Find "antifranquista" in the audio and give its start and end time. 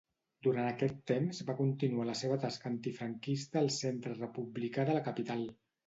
2.73-3.65